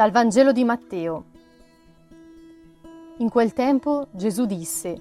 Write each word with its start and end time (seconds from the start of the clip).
Dal 0.00 0.12
Vangelo 0.12 0.52
di 0.52 0.64
Matteo. 0.64 1.24
In 3.18 3.28
quel 3.28 3.52
tempo 3.52 4.06
Gesù 4.12 4.46
disse, 4.46 4.98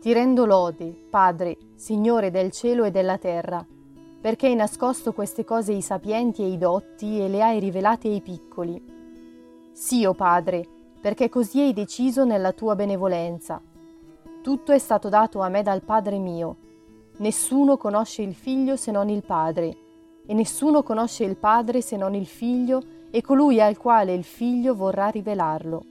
Ti 0.00 0.10
rendo 0.14 0.46
lode, 0.46 0.90
Padre, 1.10 1.58
Signore 1.74 2.30
del 2.30 2.50
cielo 2.50 2.84
e 2.84 2.90
della 2.90 3.18
terra, 3.18 3.62
perché 4.22 4.46
hai 4.46 4.54
nascosto 4.54 5.12
queste 5.12 5.44
cose 5.44 5.72
ai 5.72 5.82
sapienti 5.82 6.40
e 6.40 6.46
ai 6.46 6.56
dotti 6.56 7.20
e 7.20 7.28
le 7.28 7.42
hai 7.42 7.60
rivelate 7.60 8.08
ai 8.08 8.22
piccoli. 8.22 8.82
Sì, 9.70 10.06
o 10.06 10.12
oh 10.12 10.14
Padre, 10.14 10.66
perché 10.98 11.28
così 11.28 11.60
hai 11.60 11.74
deciso 11.74 12.24
nella 12.24 12.52
tua 12.52 12.74
benevolenza. 12.74 13.60
Tutto 14.40 14.72
è 14.72 14.78
stato 14.78 15.10
dato 15.10 15.40
a 15.40 15.50
me 15.50 15.62
dal 15.62 15.82
Padre 15.82 16.16
mio. 16.16 16.56
Nessuno 17.18 17.76
conosce 17.76 18.22
il 18.22 18.32
Figlio 18.32 18.76
se 18.76 18.92
non 18.92 19.10
il 19.10 19.24
Padre, 19.24 19.76
e 20.24 20.32
nessuno 20.32 20.82
conosce 20.82 21.22
il 21.24 21.36
Padre 21.36 21.82
se 21.82 21.98
non 21.98 22.14
il 22.14 22.26
Figlio 22.26 23.00
e 23.14 23.20
colui 23.20 23.60
al 23.60 23.76
quale 23.76 24.14
il 24.14 24.24
Figlio 24.24 24.74
vorrà 24.74 25.08
rivelarlo. 25.08 25.82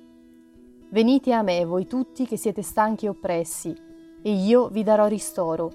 Venite 0.90 1.32
a 1.34 1.44
me, 1.44 1.64
voi 1.66 1.86
tutti 1.86 2.26
che 2.26 2.36
siete 2.36 2.64
stanchi 2.64 3.06
e 3.06 3.10
oppressi, 3.10 3.74
e 4.24 4.32
io 4.34 4.70
vi 4.70 4.82
darò 4.82 5.06
ristoro. 5.06 5.72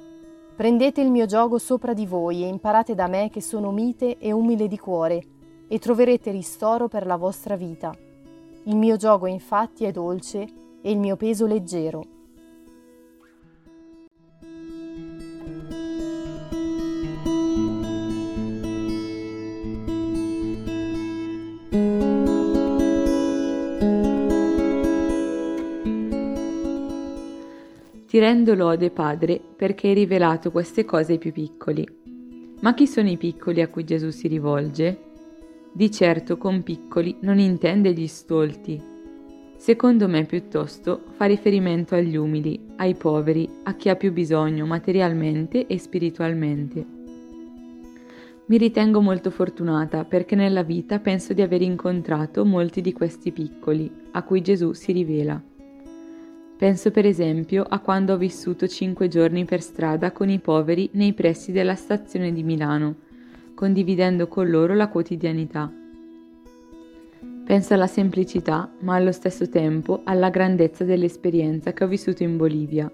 Prendete 0.56 1.00
il 1.00 1.10
mio 1.10 1.26
giogo 1.26 1.58
sopra 1.58 1.92
di 1.92 2.04
voi 2.04 2.42
e 2.42 2.48
imparate 2.48 2.96
da 2.96 3.06
me 3.06 3.30
che 3.30 3.40
sono 3.40 3.70
mite 3.70 4.18
e 4.18 4.32
umile 4.32 4.66
di 4.66 4.76
cuore, 4.76 5.22
e 5.68 5.78
troverete 5.78 6.32
ristoro 6.32 6.88
per 6.88 7.06
la 7.06 7.16
vostra 7.16 7.54
vita. 7.54 7.96
Il 8.64 8.74
mio 8.74 8.96
giogo 8.96 9.26
infatti 9.26 9.84
è 9.84 9.92
dolce 9.92 10.48
e 10.82 10.90
il 10.90 10.98
mio 10.98 11.14
peso 11.14 11.46
leggero. 11.46 12.14
Ti 28.16 28.22
rendo 28.22 28.54
lode, 28.54 28.88
Padre, 28.88 29.38
perché 29.38 29.88
hai 29.88 29.92
rivelato 29.92 30.50
queste 30.50 30.86
cose 30.86 31.12
ai 31.12 31.18
più 31.18 31.32
piccoli. 31.32 31.86
Ma 32.60 32.72
chi 32.72 32.86
sono 32.86 33.10
i 33.10 33.18
piccoli 33.18 33.60
a 33.60 33.68
cui 33.68 33.84
Gesù 33.84 34.08
si 34.08 34.26
rivolge? 34.26 35.00
Di 35.70 35.90
certo 35.90 36.38
con 36.38 36.62
piccoli 36.62 37.18
non 37.20 37.38
intende 37.38 37.92
gli 37.92 38.06
stolti. 38.06 38.82
Secondo 39.58 40.08
me 40.08 40.24
piuttosto 40.24 41.02
fa 41.10 41.26
riferimento 41.26 41.94
agli 41.94 42.16
umili, 42.16 42.58
ai 42.76 42.94
poveri, 42.94 43.46
a 43.64 43.74
chi 43.74 43.90
ha 43.90 43.96
più 43.96 44.14
bisogno 44.14 44.64
materialmente 44.64 45.66
e 45.66 45.78
spiritualmente. 45.78 46.86
Mi 48.46 48.56
ritengo 48.56 49.02
molto 49.02 49.28
fortunata 49.28 50.04
perché 50.04 50.34
nella 50.36 50.62
vita 50.62 51.00
penso 51.00 51.34
di 51.34 51.42
aver 51.42 51.60
incontrato 51.60 52.46
molti 52.46 52.80
di 52.80 52.94
questi 52.94 53.30
piccoli, 53.30 53.92
a 54.12 54.22
cui 54.22 54.40
Gesù 54.40 54.72
si 54.72 54.92
rivela. 54.92 55.38
Penso 56.66 56.90
per 56.90 57.06
esempio 57.06 57.62
a 57.62 57.78
quando 57.78 58.14
ho 58.14 58.16
vissuto 58.16 58.66
cinque 58.66 59.06
giorni 59.06 59.44
per 59.44 59.62
strada 59.62 60.10
con 60.10 60.28
i 60.28 60.40
poveri 60.40 60.88
nei 60.94 61.12
pressi 61.12 61.52
della 61.52 61.76
stazione 61.76 62.32
di 62.32 62.42
Milano, 62.42 62.96
condividendo 63.54 64.26
con 64.26 64.50
loro 64.50 64.74
la 64.74 64.88
quotidianità. 64.88 65.72
Penso 67.44 67.72
alla 67.72 67.86
semplicità, 67.86 68.68
ma 68.80 68.96
allo 68.96 69.12
stesso 69.12 69.48
tempo 69.48 70.00
alla 70.02 70.28
grandezza 70.28 70.82
dell'esperienza 70.82 71.72
che 71.72 71.84
ho 71.84 71.86
vissuto 71.86 72.24
in 72.24 72.36
Bolivia, 72.36 72.90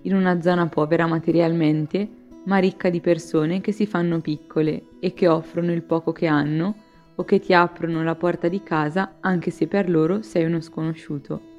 in 0.00 0.16
una 0.16 0.40
zona 0.40 0.66
povera 0.66 1.06
materialmente, 1.06 2.08
ma 2.46 2.58
ricca 2.58 2.90
di 2.90 2.98
persone 2.98 3.60
che 3.60 3.70
si 3.70 3.86
fanno 3.86 4.20
piccole 4.20 4.86
e 4.98 5.14
che 5.14 5.28
offrono 5.28 5.72
il 5.72 5.82
poco 5.84 6.10
che 6.10 6.26
hanno 6.26 6.74
o 7.14 7.24
che 7.24 7.38
ti 7.38 7.54
aprono 7.54 8.02
la 8.02 8.16
porta 8.16 8.48
di 8.48 8.64
casa 8.64 9.18
anche 9.20 9.52
se 9.52 9.68
per 9.68 9.88
loro 9.88 10.22
sei 10.22 10.44
uno 10.44 10.60
sconosciuto. 10.60 11.51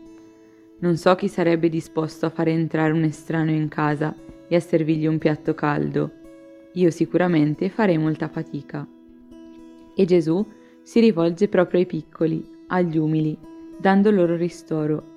Non 0.83 0.97
so 0.97 1.16
chi 1.16 1.29
sarebbe 1.29 1.69
disposto 1.69 2.25
a 2.25 2.29
fare 2.29 2.51
entrare 2.51 2.91
un 2.91 3.03
estraneo 3.03 3.55
in 3.55 3.69
casa 3.69 4.13
e 4.49 4.53
a 4.53 4.59
servirgli 4.59 5.07
un 5.07 5.17
piatto 5.17 5.53
caldo. 5.53 6.11
Io 6.73 6.91
sicuramente 6.91 7.69
farei 7.69 7.97
molta 7.97 8.27
fatica. 8.27 8.85
E 9.95 10.05
Gesù 10.05 10.45
si 10.81 10.99
rivolge 10.99 11.47
proprio 11.47 11.79
ai 11.79 11.85
piccoli, 11.85 12.45
agli 12.67 12.97
umili, 12.97 13.38
dando 13.79 14.11
loro 14.11 14.35
ristoro. 14.35 15.11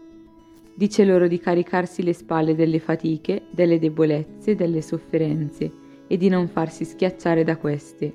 Dice 0.73 1.05
loro 1.05 1.27
di 1.27 1.41
caricarsi 1.41 2.05
le 2.05 2.13
spalle 2.13 2.55
delle 2.55 2.79
fatiche, 2.79 3.43
delle 3.51 3.81
debolezze, 3.81 4.55
delle 4.55 4.83
sofferenze 4.83 5.69
e 6.07 6.17
di 6.17 6.29
non 6.29 6.47
farsi 6.47 6.85
schiacciare 6.85 7.43
da 7.43 7.57
queste. 7.57 8.15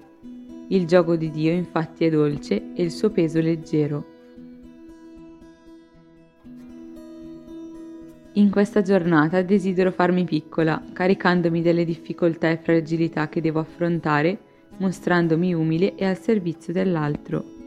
Il 0.69 0.85
gioco 0.85 1.17
di 1.17 1.29
Dio 1.29 1.51
infatti 1.51 2.05
è 2.05 2.09
dolce 2.09 2.71
e 2.73 2.81
il 2.81 2.91
suo 2.91 3.09
peso 3.09 3.41
leggero. 3.41 4.20
In 8.33 8.49
questa 8.49 8.81
giornata 8.81 9.41
desidero 9.41 9.91
farmi 9.91 10.23
piccola, 10.23 10.81
caricandomi 10.93 11.61
delle 11.61 11.83
difficoltà 11.83 12.49
e 12.49 12.57
fragilità 12.57 13.27
che 13.27 13.41
devo 13.41 13.59
affrontare, 13.59 14.37
mostrandomi 14.77 15.53
umile 15.53 15.95
e 15.95 16.05
al 16.05 16.17
servizio 16.17 16.71
dell'altro. 16.71 17.59